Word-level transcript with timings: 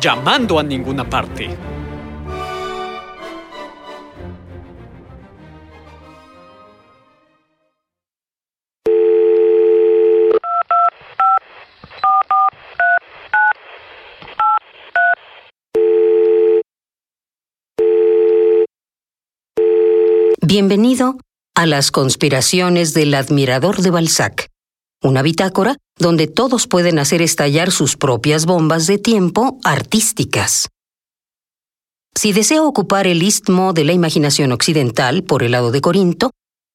Llamando 0.00 0.58
a 0.58 0.62
ninguna 0.62 1.08
parte. 1.08 1.56
Bienvenido 20.40 21.18
a 21.54 21.66
las 21.66 21.90
conspiraciones 21.90 22.94
del 22.94 23.14
admirador 23.14 23.82
de 23.82 23.90
Balzac, 23.90 24.48
una 25.02 25.22
bitácora 25.22 25.76
donde 25.98 26.26
todos 26.26 26.66
pueden 26.66 26.98
hacer 26.98 27.22
estallar 27.22 27.70
sus 27.70 27.96
propias 27.96 28.46
bombas 28.46 28.86
de 28.86 28.98
tiempo 28.98 29.58
artísticas. 29.64 30.68
Si 32.14 32.32
desea 32.32 32.62
ocupar 32.62 33.06
el 33.06 33.22
istmo 33.22 33.72
de 33.72 33.84
la 33.84 33.92
imaginación 33.92 34.52
occidental 34.52 35.22
por 35.22 35.42
el 35.42 35.52
lado 35.52 35.70
de 35.70 35.80
Corinto, 35.80 36.30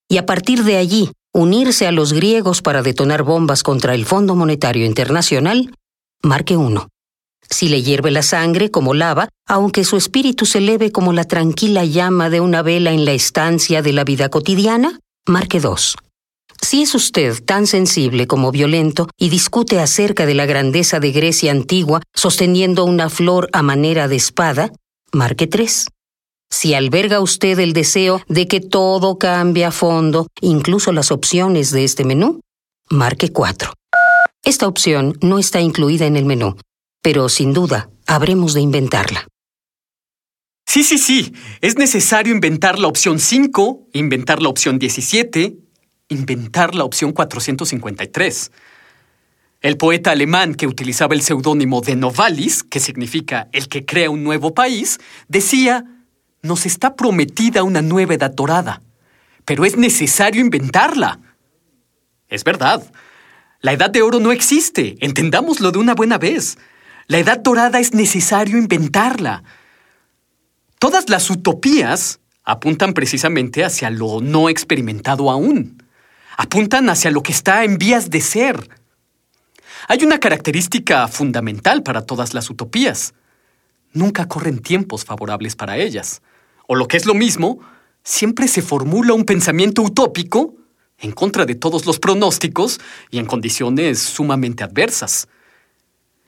y 0.10 0.18
a 0.18 0.26
partir 0.26 0.64
de 0.64 0.78
allí 0.78 1.12
unirse 1.34 1.88
a 1.88 1.92
los 1.92 2.14
griegos 2.14 2.62
para 2.62 2.84
detonar 2.84 3.24
bombas 3.24 3.64
contra 3.64 3.96
el 3.96 4.06
Fondo 4.06 4.36
Monetario 4.36 4.86
Internacional, 4.86 5.74
marque 6.22 6.56
uno. 6.56 6.88
Si 7.50 7.68
le 7.68 7.82
hierve 7.82 8.12
la 8.12 8.22
sangre 8.22 8.72
como 8.72 8.94
lava, 8.94 9.30
aunque 9.48 9.84
su 9.84 9.98
espíritu 9.98 10.46
se 10.46 10.60
eleve 10.60 10.92
como 10.92 11.12
la 11.12 11.26
tranquila 11.26 11.84
llama 11.84 12.30
de 12.30 12.40
una 12.40 12.62
vela 12.62 12.92
en 12.92 13.06
la 13.06 13.12
estancia 13.12 13.82
de 13.82 13.94
la 13.94 14.04
vida 14.04 14.30
cotidiana, 14.30 15.00
marque 15.28 15.60
dos. 15.60 15.96
Si 16.64 16.82
es 16.82 16.96
usted 16.96 17.44
tan 17.44 17.68
sensible 17.68 18.26
como 18.26 18.50
violento 18.50 19.10
y 19.18 19.28
discute 19.28 19.82
acerca 19.82 20.26
de 20.26 20.34
la 20.34 20.46
grandeza 20.46 21.02
de 21.02 21.12
Grecia 21.12 21.52
antigua 21.52 22.02
sosteniendo 22.14 22.86
una 22.86 23.10
flor 23.10 23.50
a 23.52 23.62
manera 23.62 24.08
de 24.08 24.16
espada, 24.16 24.72
marque 25.12 25.46
tres. 25.46 25.88
Si 26.50 26.74
alberga 26.74 27.20
usted 27.20 27.60
el 27.60 27.74
deseo 27.74 28.22
de 28.30 28.48
que 28.48 28.62
todo 28.62 29.18
cambie 29.18 29.66
a 29.66 29.72
fondo, 29.72 30.28
incluso 30.40 30.94
las 30.94 31.12
opciones 31.12 31.72
de 31.72 31.84
este 31.84 32.06
menú, 32.06 32.40
marque 32.90 33.34
cuatro. 33.34 33.74
Esta 34.42 34.66
opción 34.66 35.18
no 35.22 35.40
está 35.40 35.60
incluida 35.60 36.06
en 36.06 36.16
el 36.16 36.24
menú, 36.24 36.56
pero 37.02 37.28
sin 37.28 37.52
duda 37.52 37.90
habremos 38.08 38.54
de 38.54 38.62
inventarla. 38.62 39.28
Sí, 40.66 40.86
sí, 40.86 40.98
sí. 40.98 41.34
Es 41.60 41.78
necesario 41.78 42.34
inventar 42.34 42.80
la 42.80 42.88
opción 42.88 43.20
5, 43.20 43.90
inventar 43.92 44.42
la 44.42 44.48
opción 44.48 44.80
17, 44.80 45.58
inventar 46.10 46.76
la 46.76 46.84
opción 46.84 47.12
453. 47.12 48.52
El 49.62 49.78
poeta 49.78 50.12
alemán 50.12 50.56
que 50.56 50.68
utilizaba 50.68 51.16
el 51.16 51.22
seudónimo 51.22 51.82
de 51.82 51.96
Novalis, 51.96 52.64
que 52.64 52.80
significa 52.80 53.48
el 53.54 53.70
que 53.70 53.86
crea 53.86 54.10
un 54.10 54.24
nuevo 54.24 54.54
país, 54.54 55.00
decía, 55.28 55.86
nos 56.42 56.66
está 56.66 56.96
prometida 56.96 57.64
una 57.64 57.82
nueva 57.82 58.14
edad 58.14 58.32
dorada, 58.32 58.82
pero 59.46 59.64
es 59.64 59.78
necesario 59.78 60.42
inventarla. 60.42 61.20
Es 62.28 62.44
verdad, 62.44 62.84
la 63.62 63.72
edad 63.72 63.90
de 63.90 64.02
oro 64.02 64.20
no 64.20 64.34
existe, 64.34 64.98
entendámoslo 65.00 65.72
de 65.72 65.80
una 65.80 65.96
buena 65.96 66.18
vez. 66.18 66.58
La 67.08 67.20
edad 67.20 67.40
dorada 67.40 67.80
es 67.80 67.94
necesario 67.94 68.58
inventarla. 68.58 69.44
Todas 70.80 71.10
las 71.10 71.30
utopías 71.30 72.20
apuntan 72.44 72.94
precisamente 72.94 73.64
hacia 73.64 73.90
lo 73.90 74.20
no 74.20 74.50
experimentado 74.50 75.32
aún 75.32 75.83
apuntan 76.38 76.90
hacia 76.90 77.12
lo 77.12 77.24
que 77.24 77.32
está 77.32 77.64
en 77.64 77.78
vías 77.78 78.10
de 78.10 78.22
ser. 78.22 78.70
Hay 79.88 80.04
una 80.04 80.20
característica 80.20 81.08
fundamental 81.08 81.84
para 81.84 82.06
todas 82.06 82.34
las 82.34 82.50
utopías. 82.50 83.14
Nunca 83.92 84.28
corren 84.28 84.60
tiempos 84.60 85.06
favorables 85.06 85.56
para 85.56 85.78
ellas. 85.78 86.22
O 86.68 86.76
lo 86.76 86.88
que 86.88 86.98
es 86.98 87.06
lo 87.06 87.14
mismo, 87.14 87.60
siempre 88.04 88.48
se 88.48 88.62
formula 88.62 89.14
un 89.14 89.26
pensamiento 89.26 89.82
utópico 89.82 90.56
en 91.00 91.12
contra 91.12 91.46
de 91.46 91.56
todos 91.56 91.86
los 91.86 92.00
pronósticos 92.00 92.80
y 93.12 93.20
en 93.20 93.26
condiciones 93.26 94.00
sumamente 94.00 94.64
adversas. 94.64 95.28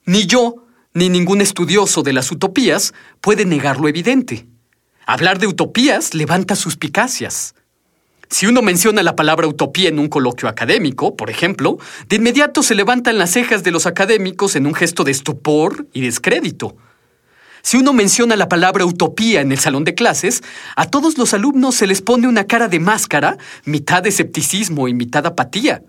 Ni 0.06 0.26
yo, 0.26 0.66
ni 0.94 1.10
ningún 1.10 1.42
estudioso 1.42 2.04
de 2.04 2.14
las 2.14 2.32
utopías 2.32 2.94
puede 3.22 3.46
negar 3.46 3.80
lo 3.80 3.88
evidente. 3.88 4.48
Hablar 5.06 5.40
de 5.40 5.48
utopías 5.48 6.14
levanta 6.14 6.56
suspicacias. 6.56 7.56
Si 8.30 8.48
uno 8.48 8.62
menciona 8.62 9.04
la 9.04 9.16
palabra 9.16 9.48
utopía 9.48 9.90
en 9.90 10.00
un 10.00 10.10
coloquio 10.10 10.50
académico, 10.50 11.16
por 11.16 11.30
ejemplo, 11.30 11.78
de 12.10 12.16
inmediato 12.16 12.64
se 12.64 12.76
levantan 12.76 13.18
las 13.18 13.32
cejas 13.32 13.64
de 13.64 13.72
los 13.72 13.86
académicos 13.86 14.56
en 14.56 14.66
un 14.66 14.74
gesto 14.74 15.04
de 15.04 15.12
estupor 15.12 15.88
y 15.94 16.02
descrédito. 16.02 16.76
Si 17.62 17.78
uno 17.78 17.94
menciona 17.94 18.36
la 18.36 18.48
palabra 18.48 18.86
utopía 18.86 19.42
en 19.42 19.52
el 19.52 19.58
salón 19.58 19.86
de 19.86 19.96
clases, 19.96 20.44
a 20.76 20.86
todos 20.86 21.18
los 21.18 21.34
alumnos 21.34 21.76
se 21.76 21.88
les 21.88 22.02
pone 22.02 22.28
una 22.28 22.46
cara 22.46 22.68
de 22.68 22.80
máscara, 22.80 23.38
mitad 23.64 24.06
escepticismo 24.06 24.88
y 24.88 24.94
mitad 24.94 25.26
apatía. 25.26 25.82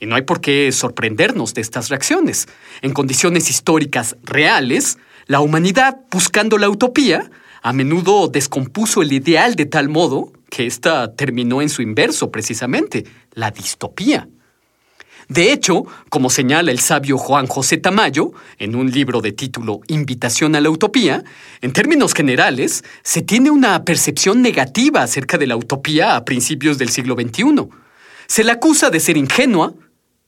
Y 0.00 0.06
no 0.06 0.16
hay 0.16 0.22
por 0.22 0.40
qué 0.40 0.72
sorprendernos 0.72 1.54
de 1.54 1.60
estas 1.60 1.90
reacciones. 1.90 2.48
En 2.82 2.92
condiciones 2.92 3.50
históricas 3.50 4.16
reales, 4.24 4.98
la 5.26 5.40
humanidad, 5.40 5.98
buscando 6.10 6.58
la 6.58 6.68
utopía, 6.68 7.30
a 7.62 7.72
menudo 7.72 8.26
descompuso 8.26 9.02
el 9.02 9.12
ideal 9.12 9.54
de 9.54 9.66
tal 9.66 9.88
modo 9.88 10.32
que 10.50 10.66
ésta 10.66 11.14
terminó 11.14 11.62
en 11.62 11.68
su 11.68 11.82
inverso 11.82 12.30
precisamente, 12.30 13.04
la 13.32 13.50
distopía. 13.50 14.28
De 15.30 15.52
hecho, 15.52 15.84
como 16.08 16.28
señala 16.28 16.72
el 16.72 16.80
sabio 16.80 17.16
Juan 17.16 17.46
José 17.46 17.76
Tamayo, 17.76 18.32
en 18.58 18.74
un 18.74 18.90
libro 18.90 19.20
de 19.20 19.30
título 19.30 19.80
Invitación 19.86 20.56
a 20.56 20.60
la 20.60 20.70
Utopía, 20.70 21.22
en 21.60 21.72
términos 21.72 22.14
generales, 22.14 22.82
se 23.04 23.22
tiene 23.22 23.52
una 23.52 23.84
percepción 23.84 24.42
negativa 24.42 25.04
acerca 25.04 25.38
de 25.38 25.46
la 25.46 25.56
utopía 25.56 26.16
a 26.16 26.24
principios 26.24 26.78
del 26.78 26.88
siglo 26.88 27.14
XXI. 27.14 27.68
Se 28.26 28.42
la 28.42 28.54
acusa 28.54 28.90
de 28.90 28.98
ser 28.98 29.16
ingenua, 29.16 29.72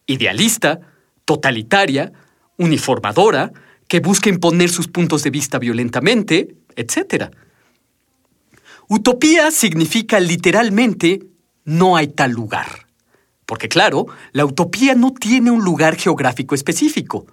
idealista, 0.07 0.79
totalitaria, 1.25 2.13
uniformadora, 2.57 3.53
que 3.89 3.99
busca 3.99 4.31
imponer 4.31 4.71
sus 4.71 4.87
puntos 4.87 5.25
de 5.25 5.31
vista 5.31 5.59
violentamente, 5.59 6.55
etc. 6.77 7.31
Utopía 8.95 9.51
significa 9.51 10.21
literalmente 10.21 11.23
no 11.65 11.97
hay 11.97 12.09
tal 12.09 12.33
lugar. 12.33 12.87
Porque 13.47 13.67
claro, 13.67 14.09
la 14.33 14.45
utopía 14.45 14.95
no 14.95 15.15
tiene 15.15 15.51
un 15.51 15.65
lugar 15.65 15.97
geográfico 15.97 16.55
específico. 16.55 17.25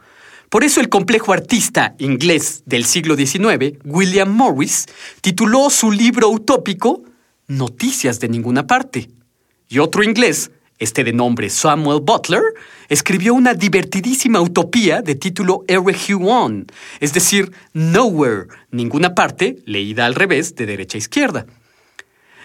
Por 0.47 0.63
eso 0.63 0.79
el 0.79 0.87
complejo 0.87 1.33
artista 1.33 1.95
inglés 1.99 2.63
del 2.65 2.85
siglo 2.85 3.17
XIX, 3.17 3.77
William 3.83 4.33
Morris, 4.33 4.85
tituló 5.19 5.69
su 5.69 5.91
libro 5.91 6.29
utópico 6.29 7.03
Noticias 7.47 8.21
de 8.21 8.29
ninguna 8.29 8.65
parte. 8.65 9.09
Y 9.67 9.79
otro 9.79 10.01
inglés, 10.01 10.51
este 10.79 11.03
de 11.03 11.13
nombre 11.13 11.49
Samuel 11.49 11.99
Butler, 12.01 12.41
escribió 12.87 13.33
una 13.33 13.53
divertidísima 13.53 14.41
utopía 14.41 15.01
de 15.01 15.15
título 15.15 15.63
Every 15.67 16.13
One, 16.13 16.65
es 16.99 17.13
decir, 17.13 17.51
Nowhere, 17.73 18.47
ninguna 18.71 19.13
parte, 19.13 19.57
leída 19.65 20.05
al 20.05 20.15
revés 20.15 20.55
de 20.55 20.65
derecha 20.65 20.97
a 20.97 20.99
izquierda. 20.99 21.45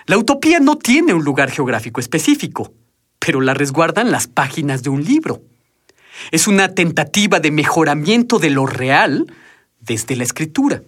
La 0.07 0.19
utopía 0.19 0.61
no 0.61 0.77
tiene 0.77 1.15
un 1.15 1.25
lugar 1.25 1.51
geográfico 1.51 2.01
específico, 2.01 2.75
pero 3.19 3.41
la 3.41 3.55
resguardan 3.55 4.11
las 4.11 4.27
páginas 4.27 4.83
de 4.83 4.91
un 4.91 5.03
libro. 5.03 5.41
Es 6.31 6.47
una 6.47 6.75
tentativa 6.75 7.41
de 7.41 7.51
mejoramiento 7.51 8.39
de 8.39 8.51
lo 8.51 8.67
real 8.67 9.33
desde 9.81 10.17
la 10.17 10.25
escritura. 10.25 10.83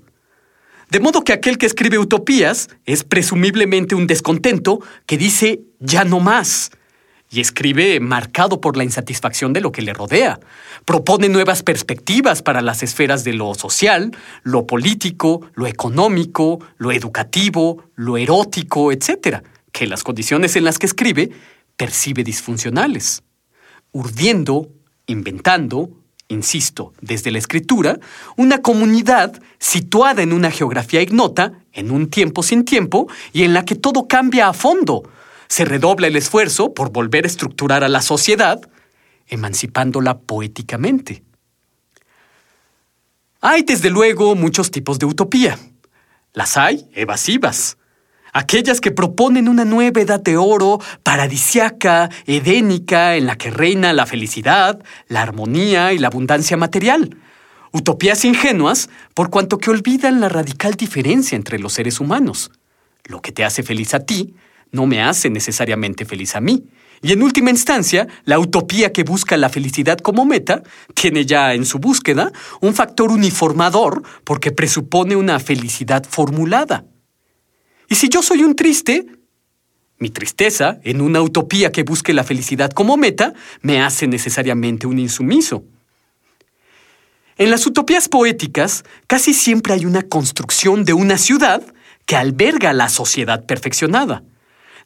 De 0.91 1.00
modo 1.00 1.25
que 1.25 1.32
aquel 1.32 1.59
que 1.59 1.67
escribe 1.67 1.99
utopías 1.99 2.69
es 2.85 3.05
presumiblemente 3.05 3.94
un 3.94 4.06
descontento 4.06 4.81
que 5.06 5.17
dice 5.17 5.62
ya 5.81 6.05
no 6.05 6.20
más, 6.20 6.70
y 7.37 7.41
escribe 7.41 8.00
marcado 8.00 8.62
por 8.62 8.79
la 8.79 8.85
insatisfacción 8.85 9.53
de 9.53 9.61
lo 9.61 9.71
que 9.71 9.83
le 9.83 9.93
rodea. 9.93 10.41
Propone 10.87 11.29
nuevas 11.29 11.62
perspectivas 11.62 12.41
para 12.41 12.62
las 12.62 12.83
esferas 12.83 13.25
de 13.25 13.35
lo 13.35 13.55
social, 13.55 14.17
lo 14.43 14.67
político, 14.67 15.43
lo 15.55 15.67
económico, 15.67 16.61
lo 16.79 16.93
educativo, 16.93 17.85
lo 17.94 18.17
erótico, 18.17 18.91
etc., 18.91 19.43
que 19.71 19.87
las 19.87 20.03
condiciones 20.03 20.56
en 20.56 20.65
las 20.65 20.79
que 20.79 20.87
escribe 20.87 21.31
percibe 21.77 22.25
disfuncionales. 22.25 23.23
Urdiendo, 23.93 24.71
inventando, 25.06 25.91
insisto, 26.29 26.94
desde 27.03 27.31
la 27.32 27.39
escritura, 27.39 27.99
una 28.39 28.62
comunidad 28.62 29.39
situada 29.59 30.23
en 30.23 30.32
una 30.32 30.50
geografía 30.50 31.03
ignota, 31.03 31.53
en 31.75 31.91
un 31.91 32.09
tiempo 32.09 32.43
sin 32.43 32.65
tiempo, 32.65 33.09
y 33.35 33.43
en 33.43 33.53
la 33.53 33.67
que 33.67 33.75
todo 33.75 34.09
cambia 34.09 34.49
a 34.49 34.55
fondo. 34.55 35.03
Se 35.48 35.64
redobla 35.64 36.06
el 36.06 36.16
esfuerzo 36.16 36.75
por 36.75 36.93
volver 36.93 37.25
a 37.25 37.28
estructurar 37.28 37.84
a 37.84 37.88
la 37.88 38.02
sociedad, 38.02 38.60
emancipándola 39.28 40.19
poéticamente. 40.19 41.22
Hay, 43.40 43.62
desde 43.62 43.90
luego, 43.90 44.34
muchos 44.34 44.70
tipos 44.70 44.98
de 44.98 45.06
utopía. 45.06 45.58
Las 46.32 46.56
hay 46.56 46.88
evasivas, 46.94 47.76
aquellas 48.32 48.81
que 48.81 48.90
proponen 48.90 49.48
una 49.48 49.64
nueva 49.64 50.00
edad 50.00 50.20
de 50.20 50.37
oro, 50.37 50.81
paradisiaca, 51.02 52.10
edénica, 52.26 53.16
en 53.16 53.26
la 53.26 53.37
que 53.37 53.50
reina 53.50 53.93
la 53.93 54.04
felicidad, 54.04 54.82
la 55.08 55.22
armonía 55.22 55.93
y 55.93 55.98
la 55.98 56.08
abundancia 56.08 56.56
material. 56.56 57.16
Utopías 57.72 58.25
ingenuas 58.25 58.90
por 59.14 59.31
cuanto 59.31 59.58
que 59.58 59.70
olvidan 59.70 60.20
la 60.20 60.28
radical 60.28 60.75
diferencia 60.75 61.37
entre 61.37 61.58
los 61.58 61.72
seres 61.72 62.00
humanos. 62.00 62.50
Lo 63.04 63.22
que 63.22 63.32
te 63.32 63.44
hace 63.44 63.62
feliz 63.62 63.94
a 63.94 64.00
ti 64.00 64.34
no 64.73 64.87
me 64.87 65.03
hace 65.03 65.31
necesariamente 65.31 66.05
feliz 66.05 66.35
a 66.35 66.41
mí. 66.41 66.65
Y 67.03 67.13
en 67.13 67.23
última 67.23 67.51
instancia, 67.51 68.09
la 68.25 68.39
utopía 68.39 68.93
que 68.93 69.03
busca 69.03 69.37
la 69.37 69.49
felicidad 69.49 69.99
como 69.99 70.25
meta 70.25 70.63
tiene 70.95 71.27
ya 71.27 71.55
en 71.55 71.67
su 71.67 71.79
búsqueda 71.79 72.33
un 72.61 72.75
factor 72.75 73.11
uniformador 73.11 74.03
porque 74.25 74.51
presupone 74.51 75.15
una 75.15 75.39
felicidad 75.39 76.05
formulada. 76.09 76.85
Y 77.89 77.97
si 77.97 78.09
yo 78.09 78.23
soy 78.23 78.43
un 78.43 78.57
triste, 78.57 79.07
mi 79.99 80.11
tristeza, 80.11 80.79
en 80.83 81.01
una 81.01 81.23
utopía 81.23 81.73
que 81.73 81.83
busque 81.83 82.13
la 82.13 82.25
felicidad 82.25 82.71
como 82.71 82.97
meta, 82.97 83.35
me 83.63 83.81
hace 83.81 84.07
necesariamente 84.07 84.87
un 84.87 84.99
insumiso. 84.99 85.65
En 87.39 87.51
las 87.51 87.67
utopías 87.67 88.09
poéticas, 88.09 88.85
casi 89.07 89.35
siempre 89.35 89.75
hay 89.75 89.85
una 89.85 90.03
construcción 90.03 90.85
de 90.85 90.95
una 90.95 91.19
ciudad 91.19 91.63
que 92.07 92.17
alberga 92.17 92.73
la 92.73 92.89
sociedad 92.89 93.45
perfeccionada. 93.45 94.23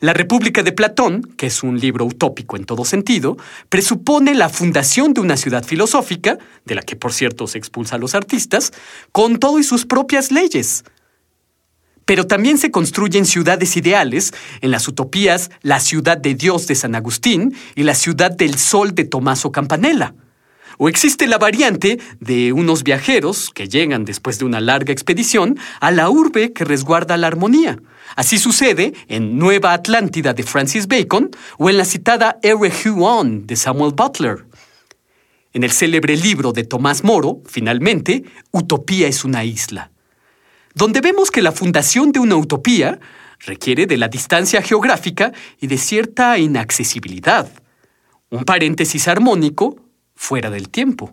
La 0.00 0.14
República 0.14 0.62
de 0.62 0.73
Platón, 0.73 1.23
que 1.37 1.47
es 1.47 1.62
un 1.62 1.79
libro 1.79 2.06
utópico 2.06 2.56
en 2.56 2.64
todo 2.64 2.87
sentido, 2.87 3.37
presupone 3.69 4.35
la 4.35 4.49
fundación 4.49 5.12
de 5.12 5.20
una 5.20 5.37
ciudad 5.37 5.62
filosófica, 5.62 6.38
de 6.64 6.75
la 6.75 6.81
que 6.81 6.97
por 6.97 7.12
cierto 7.12 7.47
se 7.47 7.58
expulsa 7.58 7.97
a 7.97 7.99
los 7.99 8.14
artistas, 8.14 8.73
con 9.12 9.38
todo 9.38 9.58
y 9.58 9.62
sus 9.62 9.85
propias 9.85 10.32
leyes, 10.32 10.85
pero 12.06 12.26
también 12.26 12.56
se 12.56 12.70
construyen 12.70 13.26
ciudades 13.26 13.76
ideales, 13.76 14.32
en 14.62 14.70
las 14.70 14.88
utopías 14.88 15.50
la 15.61 15.81
ciudad 15.81 16.17
de 16.17 16.35
Dios 16.35 16.67
de 16.67 16.75
San 16.75 16.94
Agustín 16.94 17.55
y 17.76 17.82
la 17.82 17.94
ciudad 17.94 18.31
del 18.31 18.58
Sol 18.58 18.94
de 18.94 19.05
Tommaso 19.05 19.53
Campanella. 19.53 20.14
O 20.82 20.88
existe 20.88 21.27
la 21.27 21.37
variante 21.37 22.00
de 22.21 22.55
unos 22.55 22.85
viajeros 22.85 23.50
que 23.50 23.69
llegan 23.69 24.06
después 24.06 24.38
de 24.38 24.47
una 24.47 24.62
larga 24.62 24.94
expedición 24.94 25.59
a 25.79 25.91
la 25.91 26.09
urbe 26.09 26.55
que 26.55 26.65
resguarda 26.65 27.19
la 27.19 27.27
armonía. 27.27 27.79
Así 28.17 28.38
sucede 28.38 28.94
en 29.06 29.38
Nueva 29.38 29.75
Atlántida 29.75 30.32
de 30.32 30.43
Francis 30.43 30.87
Bacon 30.87 31.32
o 31.59 31.69
en 31.69 31.77
la 31.77 31.85
citada 31.85 32.38
Ere 32.43 32.73
Huon 32.87 33.47
de 33.47 33.56
Samuel 33.56 33.93
Butler. 33.94 34.47
En 35.53 35.65
el 35.65 35.71
célebre 35.71 36.17
libro 36.17 36.55
de 36.55 36.65
Tomás 36.65 37.05
Moro, 37.05 37.43
finalmente, 37.44 38.25
Utopía 38.50 39.06
es 39.06 39.23
una 39.23 39.44
isla 39.44 39.91
donde 40.73 41.00
vemos 41.00 41.31
que 41.31 41.43
la 41.43 41.53
fundación 41.53 42.12
de 42.12 42.21
una 42.21 42.37
utopía 42.37 43.00
requiere 43.41 43.87
de 43.87 43.97
la 43.97 44.09
distancia 44.09 44.62
geográfica 44.62 45.32
y 45.61 45.67
de 45.67 45.77
cierta 45.77 46.38
inaccesibilidad, 46.38 47.50
un 48.31 48.44
paréntesis 48.44 49.09
armónico 49.09 49.89
fuera 50.20 50.50
del 50.50 50.69
tiempo. 50.69 51.11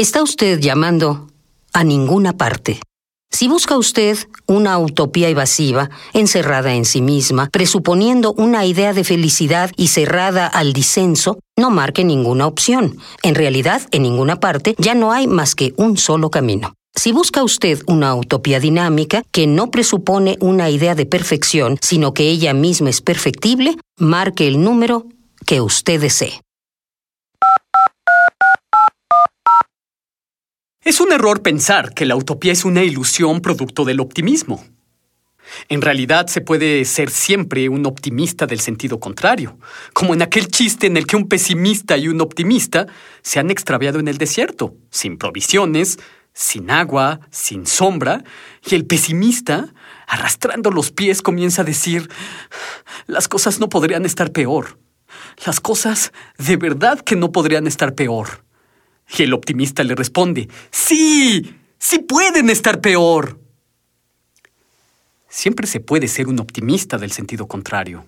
Está 0.00 0.22
usted 0.22 0.60
llamando 0.60 1.28
a 1.74 1.84
ninguna 1.84 2.38
parte. 2.38 2.80
Si 3.30 3.48
busca 3.48 3.76
usted 3.76 4.16
una 4.46 4.78
utopía 4.78 5.28
evasiva, 5.28 5.90
encerrada 6.14 6.72
en 6.72 6.86
sí 6.86 7.02
misma, 7.02 7.50
presuponiendo 7.52 8.32
una 8.32 8.64
idea 8.64 8.94
de 8.94 9.04
felicidad 9.04 9.70
y 9.76 9.88
cerrada 9.88 10.46
al 10.46 10.72
disenso, 10.72 11.38
no 11.54 11.68
marque 11.68 12.02
ninguna 12.02 12.46
opción. 12.46 12.96
En 13.22 13.34
realidad, 13.34 13.82
en 13.90 14.04
ninguna 14.04 14.40
parte 14.40 14.74
ya 14.78 14.94
no 14.94 15.12
hay 15.12 15.26
más 15.26 15.54
que 15.54 15.74
un 15.76 15.98
solo 15.98 16.30
camino. 16.30 16.72
Si 16.96 17.12
busca 17.12 17.44
usted 17.44 17.82
una 17.86 18.14
utopía 18.14 18.58
dinámica 18.58 19.22
que 19.30 19.46
no 19.46 19.70
presupone 19.70 20.38
una 20.40 20.70
idea 20.70 20.94
de 20.94 21.04
perfección, 21.04 21.76
sino 21.82 22.14
que 22.14 22.30
ella 22.30 22.54
misma 22.54 22.88
es 22.88 23.02
perfectible, 23.02 23.76
marque 23.98 24.48
el 24.48 24.62
número 24.62 25.04
que 25.44 25.60
usted 25.60 26.00
desee. 26.00 26.40
Es 30.90 30.98
un 30.98 31.12
error 31.12 31.40
pensar 31.40 31.94
que 31.94 32.04
la 32.04 32.16
utopía 32.16 32.50
es 32.50 32.64
una 32.64 32.82
ilusión 32.82 33.42
producto 33.42 33.84
del 33.84 34.00
optimismo. 34.00 34.64
En 35.68 35.82
realidad 35.82 36.26
se 36.26 36.40
puede 36.40 36.84
ser 36.84 37.10
siempre 37.10 37.68
un 37.68 37.86
optimista 37.86 38.44
del 38.44 38.58
sentido 38.58 38.98
contrario, 38.98 39.56
como 39.92 40.14
en 40.14 40.22
aquel 40.22 40.48
chiste 40.48 40.88
en 40.88 40.96
el 40.96 41.06
que 41.06 41.14
un 41.14 41.28
pesimista 41.28 41.96
y 41.96 42.08
un 42.08 42.20
optimista 42.20 42.88
se 43.22 43.38
han 43.38 43.52
extraviado 43.52 44.00
en 44.00 44.08
el 44.08 44.18
desierto, 44.18 44.74
sin 44.90 45.16
provisiones, 45.16 46.00
sin 46.32 46.72
agua, 46.72 47.20
sin 47.30 47.68
sombra, 47.68 48.24
y 48.68 48.74
el 48.74 48.84
pesimista, 48.84 49.72
arrastrando 50.08 50.72
los 50.72 50.90
pies, 50.90 51.22
comienza 51.22 51.62
a 51.62 51.66
decir, 51.66 52.10
las 53.06 53.28
cosas 53.28 53.60
no 53.60 53.68
podrían 53.68 54.04
estar 54.06 54.32
peor. 54.32 54.76
Las 55.46 55.60
cosas 55.60 56.12
de 56.36 56.56
verdad 56.56 56.98
que 56.98 57.14
no 57.14 57.30
podrían 57.30 57.68
estar 57.68 57.94
peor. 57.94 58.49
Y 59.16 59.22
el 59.22 59.34
optimista 59.34 59.82
le 59.82 59.94
responde, 59.94 60.48
sí, 60.70 61.56
sí 61.78 61.98
pueden 62.00 62.50
estar 62.50 62.80
peor. 62.80 63.40
Siempre 65.28 65.66
se 65.66 65.80
puede 65.80 66.08
ser 66.08 66.28
un 66.28 66.40
optimista 66.40 66.98
del 66.98 67.12
sentido 67.12 67.46
contrario. 67.46 68.04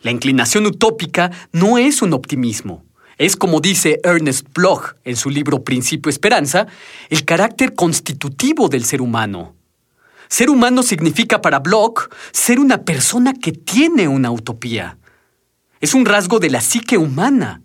La 0.00 0.10
inclinación 0.10 0.66
utópica 0.66 1.30
no 1.52 1.78
es 1.78 2.02
un 2.02 2.12
optimismo. 2.12 2.84
Es, 3.18 3.36
como 3.36 3.60
dice 3.60 4.00
Ernest 4.04 4.46
Bloch 4.54 4.94
en 5.04 5.16
su 5.16 5.30
libro 5.30 5.64
Principio 5.64 6.10
Esperanza, 6.10 6.66
el 7.08 7.24
carácter 7.24 7.74
constitutivo 7.74 8.68
del 8.68 8.84
ser 8.84 9.00
humano. 9.00 9.54
Ser 10.28 10.50
humano 10.50 10.82
significa 10.82 11.40
para 11.40 11.60
Bloch 11.60 12.10
ser 12.32 12.58
una 12.58 12.82
persona 12.82 13.32
que 13.32 13.52
tiene 13.52 14.06
una 14.08 14.30
utopía. 14.30 14.98
Es 15.80 15.94
un 15.94 16.04
rasgo 16.04 16.38
de 16.40 16.50
la 16.50 16.60
psique 16.60 16.98
humana. 16.98 17.62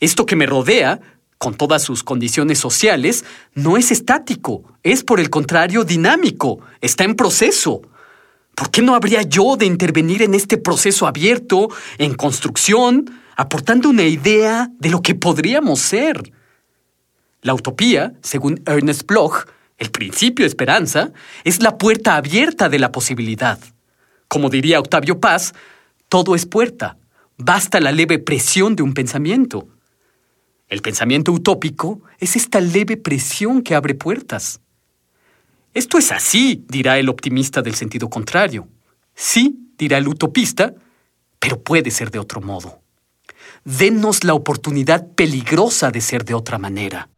Esto 0.00 0.26
que 0.26 0.36
me 0.36 0.46
rodea 0.46 1.00
con 1.42 1.54
todas 1.54 1.82
sus 1.82 2.04
condiciones 2.04 2.60
sociales, 2.60 3.24
no 3.56 3.76
es 3.76 3.90
estático, 3.90 4.62
es 4.84 5.02
por 5.02 5.18
el 5.18 5.28
contrario 5.28 5.82
dinámico, 5.82 6.60
está 6.80 7.02
en 7.02 7.16
proceso. 7.16 7.82
¿Por 8.54 8.70
qué 8.70 8.80
no 8.80 8.94
habría 8.94 9.22
yo 9.22 9.56
de 9.56 9.66
intervenir 9.66 10.22
en 10.22 10.34
este 10.34 10.56
proceso 10.56 11.04
abierto, 11.04 11.68
en 11.98 12.14
construcción, 12.14 13.10
aportando 13.34 13.88
una 13.88 14.04
idea 14.04 14.70
de 14.78 14.90
lo 14.90 15.02
que 15.02 15.16
podríamos 15.16 15.80
ser? 15.80 16.32
La 17.40 17.54
utopía, 17.54 18.12
según 18.22 18.62
Ernest 18.64 19.04
Bloch, 19.08 19.48
el 19.78 19.90
principio 19.90 20.46
esperanza, 20.46 21.10
es 21.42 21.60
la 21.60 21.76
puerta 21.76 22.14
abierta 22.14 22.68
de 22.68 22.78
la 22.78 22.92
posibilidad. 22.92 23.58
Como 24.28 24.48
diría 24.48 24.78
Octavio 24.78 25.18
Paz, 25.18 25.54
todo 26.08 26.36
es 26.36 26.46
puerta, 26.46 26.98
basta 27.36 27.80
la 27.80 27.90
leve 27.90 28.20
presión 28.20 28.76
de 28.76 28.84
un 28.84 28.94
pensamiento. 28.94 29.66
El 30.72 30.80
pensamiento 30.80 31.32
utópico 31.32 32.00
es 32.18 32.34
esta 32.34 32.58
leve 32.58 32.96
presión 32.96 33.60
que 33.60 33.74
abre 33.74 33.94
puertas. 33.94 34.58
Esto 35.74 35.98
es 35.98 36.10
así, 36.10 36.64
dirá 36.66 36.98
el 36.98 37.10
optimista 37.10 37.60
del 37.60 37.74
sentido 37.74 38.08
contrario. 38.08 38.66
Sí, 39.14 39.68
dirá 39.76 39.98
el 39.98 40.08
utopista, 40.08 40.72
pero 41.38 41.62
puede 41.62 41.90
ser 41.90 42.10
de 42.10 42.20
otro 42.20 42.40
modo. 42.40 42.80
Denos 43.66 44.24
la 44.24 44.32
oportunidad 44.32 45.08
peligrosa 45.08 45.90
de 45.90 46.00
ser 46.00 46.24
de 46.24 46.32
otra 46.32 46.56
manera. 46.56 47.10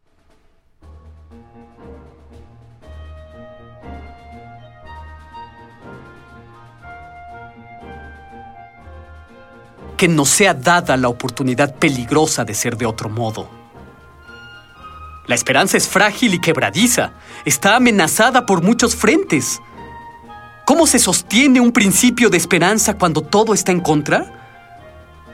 Que 9.97 10.07
nos 10.07 10.29
sea 10.29 10.53
dada 10.53 10.97
la 10.97 11.07
oportunidad 11.07 11.75
peligrosa 11.75 12.43
de 12.43 12.53
ser 12.53 12.77
de 12.77 12.85
otro 12.85 13.09
modo. 13.09 13.49
La 15.27 15.35
esperanza 15.35 15.77
es 15.77 15.87
frágil 15.87 16.33
y 16.33 16.39
quebradiza. 16.39 17.13
Está 17.45 17.75
amenazada 17.77 18.45
por 18.45 18.61
muchos 18.61 18.95
frentes. 18.95 19.59
¿Cómo 20.65 20.87
se 20.87 20.99
sostiene 20.99 21.59
un 21.59 21.71
principio 21.71 22.29
de 22.29 22.37
esperanza 22.37 22.97
cuando 22.97 23.21
todo 23.21 23.53
está 23.53 23.71
en 23.71 23.81
contra? 23.81 24.31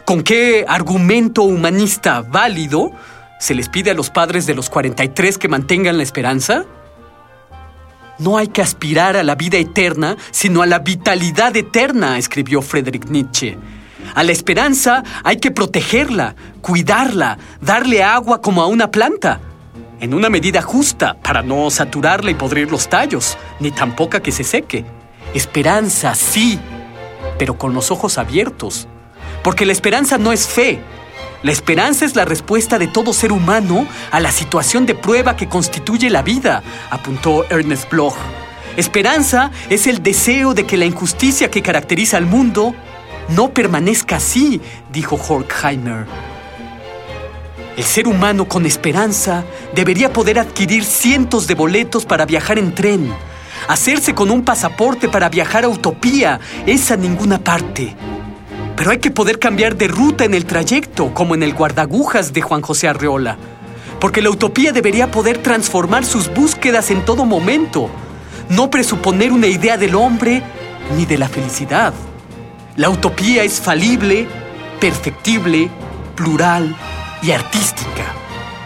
¿Con 0.06 0.24
qué 0.24 0.66
argumento 0.68 1.44
humanista 1.44 2.22
válido 2.22 2.92
se 3.40 3.56
les 3.56 3.70
pide 3.70 3.92
a 3.92 3.94
los 3.94 4.10
padres 4.10 4.46
de 4.46 4.56
los 4.56 4.70
43 4.70 5.38
que 5.38 5.48
mantengan 5.48 5.98
la 5.98 6.04
esperanza? 6.04 6.66
No 8.20 8.38
hay 8.38 8.50
que 8.50 8.62
aspirar 8.62 9.18
a 9.18 9.24
la 9.24 9.36
vida 9.36 9.58
eterna, 9.58 10.16
sino 10.32 10.62
a 10.62 10.68
la 10.68 10.80
vitalidad 10.80 11.56
eterna, 11.56 12.18
escribió 12.18 12.62
Friedrich 12.62 13.06
Nietzsche. 13.06 13.58
A 14.16 14.24
la 14.24 14.32
esperanza 14.32 15.04
hay 15.24 15.38
que 15.38 15.52
protegerla, 15.52 16.36
cuidarla, 16.62 17.38
darle 17.62 18.04
agua 18.04 18.42
como 18.42 18.62
a 18.62 18.68
una 18.68 18.92
planta, 18.92 19.40
en 20.00 20.14
una 20.14 20.30
medida 20.30 20.62
justa 20.62 21.16
para 21.22 21.42
no 21.42 21.70
saturarla 21.70 22.32
y 22.32 22.36
podrir 22.36 22.72
los 22.72 22.90
tallos, 22.90 23.38
ni 23.60 23.72
tampoco 23.72 24.22
que 24.22 24.32
se 24.32 24.44
seque. 24.44 24.84
Esperanza, 25.34 26.16
sí, 26.16 26.60
pero 27.38 27.58
con 27.58 27.74
los 27.74 27.92
ojos 27.92 28.18
abiertos. 28.18 28.88
Porque 29.44 29.66
la 29.66 29.72
esperanza 29.72 30.18
no 30.18 30.32
es 30.32 30.48
fe. 30.48 30.82
La 31.44 31.52
esperanza 31.52 32.06
es 32.06 32.16
la 32.16 32.26
respuesta 32.26 32.78
de 32.78 32.88
todo 32.88 33.14
ser 33.14 33.32
humano 33.32 33.88
a 34.12 34.20
la 34.20 34.32
situación 34.32 34.86
de 34.86 34.94
prueba 34.94 35.36
que 35.36 35.48
constituye 35.48 36.10
la 36.10 36.22
vida, 36.22 36.62
apuntó 36.90 37.46
Ernest 37.50 37.90
Bloch. 37.90 38.16
Esperanza 38.78 39.52
es 39.70 39.88
el 39.88 40.04
deseo 40.04 40.54
de 40.54 40.66
que 40.66 40.78
la 40.78 40.86
injusticia 40.86 41.50
que 41.50 41.62
caracteriza 41.62 42.18
al 42.18 42.26
mundo 42.26 42.76
no 43.30 43.54
permanezca 43.54 44.18
así, 44.18 44.62
dijo 44.92 45.16
Horkheimer. 45.16 46.06
El 47.78 47.84
ser 47.84 48.08
humano 48.08 48.48
con 48.48 48.66
esperanza 48.66 49.46
debería 49.74 50.12
poder 50.12 50.40
adquirir 50.40 50.84
cientos 50.84 51.48
de 51.48 51.56
boletos 51.56 52.06
para 52.06 52.26
viajar 52.26 52.60
en 52.60 52.76
tren, 52.76 53.14
hacerse 53.68 54.14
con 54.14 54.30
un 54.30 54.44
pasaporte 54.44 55.08
para 55.08 55.30
viajar 55.30 55.64
a 55.64 55.70
Utopía, 55.70 56.40
es 56.66 56.92
a 56.92 56.98
ninguna 56.98 57.40
parte. 57.40 57.96
Pero 58.76 58.92
hay 58.92 59.00
que 59.00 59.12
poder 59.12 59.40
cambiar 59.40 59.78
de 59.78 59.88
ruta 59.88 60.26
en 60.26 60.34
el 60.34 60.46
trayecto, 60.46 61.14
como 61.14 61.34
en 61.34 61.44
el 61.44 61.54
guardagujas 61.54 62.34
de 62.34 62.42
Juan 62.42 62.62
José 62.62 62.88
Arreola. 62.88 63.38
Porque 64.00 64.22
la 64.22 64.32
utopía 64.32 64.72
debería 64.74 65.12
poder 65.12 65.38
transformar 65.38 66.04
sus 66.04 66.34
búsquedas 66.34 66.92
en 66.92 67.06
todo 67.06 67.24
momento, 67.24 67.90
no 68.50 68.70
presuponer 68.70 69.32
una 69.32 69.48
idea 69.48 69.78
del 69.78 69.96
hombre 69.96 70.42
ni 70.98 71.06
de 71.06 71.18
la 71.18 71.30
felicidad. 71.30 71.94
La 72.82 72.90
utopía 72.90 73.44
es 73.44 73.62
falible, 73.62 74.28
perfectible, 74.80 75.70
plural 76.16 76.76
y 77.22 77.30
artística. 77.30 78.16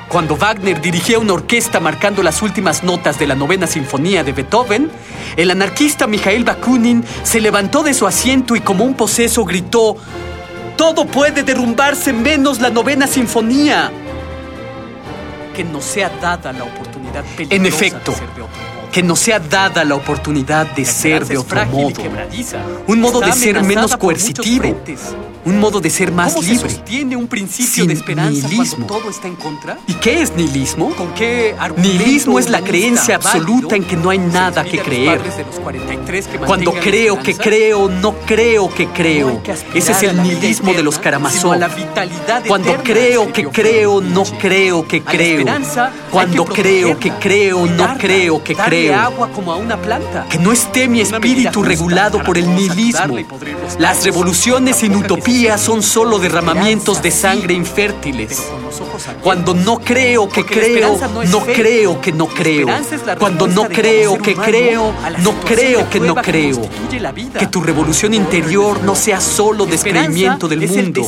Cuando 0.07 0.37
Wagner 0.37 0.79
dirigía 0.79 1.19
una 1.19 1.33
orquesta 1.33 1.81
marcando 1.81 2.23
las 2.23 2.41
últimas 2.41 2.81
notas 2.81 3.19
de 3.19 3.27
la 3.27 3.35
novena 3.35 3.67
sinfonía 3.67 4.23
de 4.23 4.31
Beethoven, 4.31 4.89
el 5.35 5.51
anarquista 5.51 6.07
Mikhail 6.07 6.45
Bakunin 6.45 7.03
se 7.23 7.41
levantó 7.41 7.83
de 7.83 7.93
su 7.93 8.07
asiento 8.07 8.55
y 8.55 8.61
como 8.61 8.85
un 8.85 8.93
poseso 8.93 9.43
gritó, 9.43 9.97
Todo 10.77 11.03
puede 11.03 11.43
derrumbarse 11.43 12.13
menos 12.13 12.61
la 12.61 12.69
novena 12.69 13.07
sinfonía. 13.07 13.91
Que 15.53 15.65
no 15.65 15.81
sea 15.81 16.07
dada 16.21 16.53
la 16.53 16.63
oportunidad 16.63 17.25
En 17.49 17.65
efecto, 17.65 18.15
que 18.95 19.03
no 19.03 19.17
sea 19.17 19.41
dada 19.41 19.83
la 19.83 19.95
oportunidad 19.95 20.67
de 20.67 20.85
ser 20.85 21.25
de 21.25 21.37
otro 21.37 21.65
modo. 21.65 22.01
Un 22.87 23.01
modo 23.01 23.19
de 23.19 23.33
ser 23.33 23.61
menos 23.61 23.97
coercitivo 23.97 24.73
un 25.45 25.59
modo 25.59 25.79
de 25.79 25.91
ser 25.91 26.11
más 26.11 26.33
¿Cómo 26.33 26.47
libre. 26.47 26.69
Se 26.69 27.15
un 27.15 27.27
principio 27.27 27.85
de 27.85 27.93
esperanza 27.93 28.47
nihilismo. 28.47 28.87
todo 28.87 29.09
está 29.09 29.27
en 29.27 29.35
contra? 29.35 29.77
¿Y 29.87 29.93
qué 29.93 30.21
es 30.21 30.35
nihilismo? 30.35 30.89
¿Con 30.95 31.13
qué 31.13 31.55
Nihilismo 31.77 32.39
es 32.39 32.49
la 32.49 32.61
creencia 32.61 33.15
absoluta 33.15 33.75
en 33.75 33.83
que 33.83 33.95
no 33.95 34.09
hay 34.09 34.17
nada 34.17 34.63
que 34.63 34.79
creer. 34.79 35.21
Cuando 36.45 36.73
creo 36.73 37.19
que 37.19 37.35
creo, 37.35 37.89
no 37.89 38.13
creo 38.25 38.73
que 38.73 38.87
creo. 38.87 39.41
Ese 39.73 39.91
es 39.91 40.03
el 40.03 40.21
nihilismo 40.21 40.73
de 40.73 40.83
los 40.83 40.97
Karamazov. 40.97 41.59
Cuando 42.47 42.75
creo 42.83 43.31
que 43.31 43.45
creo, 43.45 44.01
no 44.01 44.23
creo 44.23 44.87
que 44.87 45.03
creo. 45.03 45.45
Cuando 46.09 46.45
creo 46.45 46.99
que 46.99 47.11
creo, 47.11 47.67
no 47.67 47.97
creo 47.99 48.43
que 48.43 48.55
creo. 48.55 48.84
Agua 48.93 49.29
como 49.33 49.51
a 49.51 49.55
una 49.55 49.77
planta. 49.77 50.25
Que 50.29 50.37
no 50.37 50.51
esté 50.51 50.87
mi 50.87 51.01
espíritu 51.01 51.63
regulado 51.63 52.23
por 52.23 52.37
el 52.37 52.53
nihilismo. 52.53 53.17
Las 53.79 54.03
revoluciones 54.03 54.77
sin 54.77 54.95
utopía 54.95 55.57
son 55.57 55.83
solo 55.83 56.19
derramamientos 56.19 57.01
de 57.01 57.11
sangre 57.11 57.53
infértiles. 57.53 58.43
Cuando 59.21 59.53
no 59.53 59.79
creo 59.79 60.27
que 60.29 60.45
creo, 60.45 60.97
no 61.27 61.39
creo 61.41 62.01
que 62.01 62.11
no 62.11 62.27
creo. 62.27 62.67
Cuando 63.19 63.47
no 63.47 63.67
creo 63.67 64.17
que 64.17 64.35
creo, 64.35 64.93
no 65.19 65.33
creo 65.41 65.89
que 65.89 65.99
no 65.99 66.15
creo. 66.15 66.61
Que 67.39 67.47
tu 67.47 67.61
revolución 67.61 68.13
interior 68.13 68.81
no 68.83 68.95
sea 68.95 69.19
solo 69.21 69.65
descreimiento 69.65 70.47
del 70.47 70.67
mundo. 70.67 71.07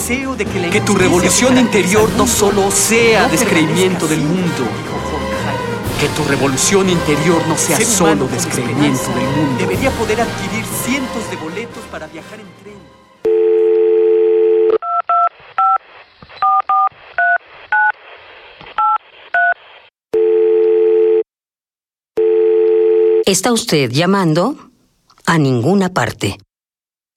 Que 0.71 0.81
tu 0.81 0.95
revolución 0.95 1.57
interior 1.57 2.09
no 2.17 2.27
solo 2.27 2.71
sea 2.71 3.27
descreimiento 3.27 4.07
del 4.07 4.21
mundo. 4.21 4.86
Que 5.99 6.09
tu 6.09 6.23
revolución 6.25 6.89
interior 6.89 7.41
no 7.47 7.57
sea 7.57 7.79
solo 7.81 8.27
descreimiento 8.27 9.09
del 9.09 9.27
mundo. 9.35 9.57
Debería 9.57 9.89
poder 9.91 10.21
adquirir 10.21 10.63
cientos 10.63 11.27
de 11.31 11.37
boletos 11.37 11.83
para 11.91 12.05
viajar 12.05 12.39
en 12.39 12.45
tren. 12.61 12.77
Está 23.25 23.51
usted 23.51 23.89
llamando 23.89 24.69
a 25.25 25.39
ninguna 25.39 25.89
parte. 25.89 26.37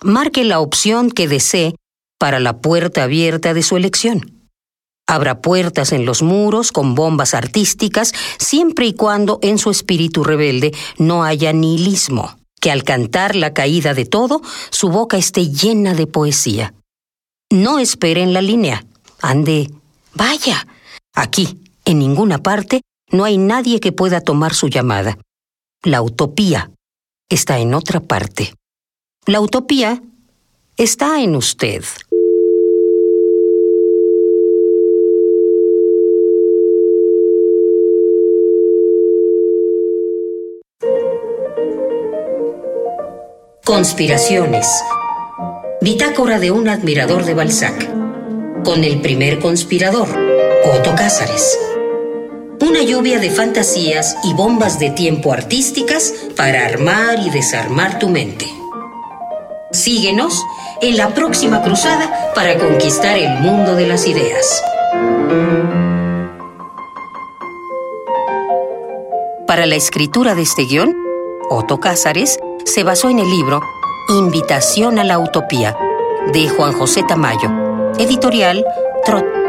Marque 0.03 0.43
la 0.45 0.59
opción 0.61 1.11
que 1.11 1.29
desee 1.29 1.75
para 2.19 2.41
la 2.41 2.61
puerta 2.61 3.03
abierta 3.03 3.53
de 3.53 3.63
su 3.63 3.77
elección. 3.77 4.40
Abra 5.11 5.41
puertas 5.41 5.91
en 5.91 6.07
los 6.07 6.23
muros 6.23 6.71
con 6.71 6.95
bombas 6.95 7.35
artísticas 7.35 8.13
siempre 8.39 8.87
y 8.87 8.93
cuando 8.93 9.41
en 9.43 9.59
su 9.59 9.73
espíritu 9.73 10.23
rebelde 10.23 10.73
no 10.99 11.25
haya 11.25 11.53
nihilismo, 11.53 12.39
que 12.61 12.71
al 12.71 12.85
cantar 12.85 13.35
la 13.35 13.53
caída 13.53 13.93
de 13.93 14.05
todo, 14.05 14.41
su 14.71 14.89
boca 14.89 15.17
esté 15.17 15.49
llena 15.49 15.95
de 15.95 16.07
poesía. 16.07 16.75
No 17.51 17.81
espere 17.81 18.23
en 18.23 18.33
la 18.33 18.41
línea. 18.41 18.87
Ande, 19.21 19.73
vaya. 20.15 20.65
Aquí, 21.13 21.59
en 21.85 21.99
ninguna 21.99 22.39
parte, 22.39 22.83
no 23.11 23.25
hay 23.25 23.37
nadie 23.37 23.81
que 23.81 23.91
pueda 23.91 24.21
tomar 24.21 24.55
su 24.55 24.69
llamada. 24.69 25.19
La 25.83 26.03
utopía 26.03 26.71
está 27.29 27.59
en 27.59 27.75
otra 27.75 27.99
parte. 27.99 28.55
La 29.27 29.41
utopía 29.41 30.01
está 30.77 31.21
en 31.21 31.35
usted. 31.35 31.83
Conspiraciones. 43.71 44.67
Bitácora 45.81 46.41
de 46.41 46.51
un 46.51 46.69
admirador 46.69 47.25
de 47.25 47.35
Balzac. 47.35 47.89
Con 48.65 48.83
el 48.83 49.01
primer 49.01 49.39
conspirador, 49.39 50.09
Otto 50.75 50.97
Cázares 50.97 51.57
una 52.61 52.83
lluvia 52.83 53.21
de 53.21 53.31
fantasías 53.31 54.17
y 54.25 54.35
bombas 54.35 54.81
de 54.81 54.91
tiempo 54.91 55.33
artísticas 55.33 56.13
para 56.37 56.67
armar 56.67 57.21
y 57.21 57.31
desarmar 57.31 58.01
tu 58.01 58.09
mente. 58.09 58.47
Síguenos 59.71 60.45
en 60.83 60.97
la 60.97 61.15
próxima 61.15 61.63
cruzada 61.63 62.33
para 62.35 62.59
conquistar 62.59 63.17
el 63.17 63.39
mundo 63.39 63.77
de 63.77 63.87
las 63.87 64.09
ideas. 64.09 64.65
Para 69.47 69.65
la 69.67 69.77
escritura 69.77 70.35
de 70.35 70.43
este 70.43 70.65
guion, 70.65 70.97
Otto 71.51 71.79
Cázares 71.79 72.37
se 72.71 72.85
basó 72.85 73.11
en 73.11 73.19
el 73.19 73.29
libro 73.29 73.61
Invitación 74.11 75.01
a 75.01 75.05
la 75.05 75.19
Utopía 75.19 75.77
de 76.33 76.49
Juan 76.49 76.73
José 76.73 77.03
Tamayo, 77.03 77.51
editorial 77.99 78.65
Trot 79.05 79.40